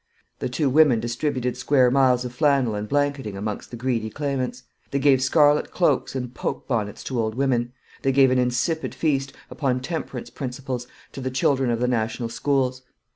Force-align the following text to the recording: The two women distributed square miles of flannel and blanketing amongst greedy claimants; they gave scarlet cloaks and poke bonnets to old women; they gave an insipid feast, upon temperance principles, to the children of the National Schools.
The 0.39 0.49
two 0.49 0.67
women 0.67 0.99
distributed 0.99 1.57
square 1.57 1.91
miles 1.91 2.25
of 2.25 2.33
flannel 2.33 2.73
and 2.73 2.89
blanketing 2.89 3.37
amongst 3.37 3.77
greedy 3.77 4.09
claimants; 4.09 4.63
they 4.89 4.97
gave 4.97 5.21
scarlet 5.21 5.69
cloaks 5.69 6.15
and 6.15 6.33
poke 6.33 6.67
bonnets 6.67 7.03
to 7.03 7.19
old 7.19 7.35
women; 7.35 7.71
they 8.01 8.11
gave 8.11 8.31
an 8.31 8.39
insipid 8.39 8.95
feast, 8.95 9.31
upon 9.51 9.79
temperance 9.81 10.31
principles, 10.31 10.87
to 11.11 11.21
the 11.21 11.29
children 11.29 11.69
of 11.69 11.79
the 11.79 11.87
National 11.87 12.29
Schools. 12.29 12.81